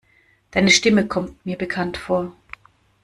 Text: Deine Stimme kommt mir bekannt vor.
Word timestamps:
Deine 0.49 0.71
Stimme 0.71 1.05
kommt 1.07 1.45
mir 1.45 1.59
bekannt 1.59 1.95
vor. 1.95 2.35